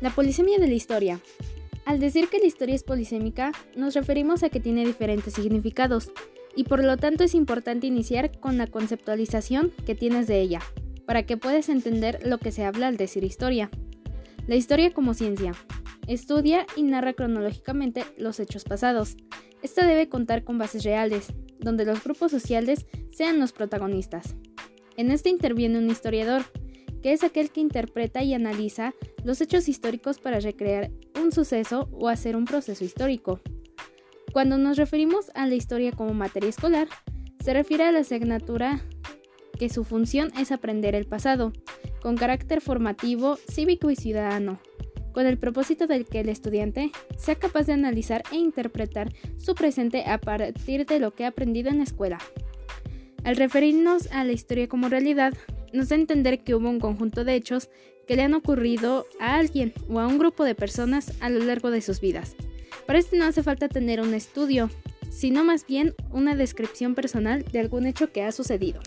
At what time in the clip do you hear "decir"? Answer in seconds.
1.98-2.28, 12.96-13.24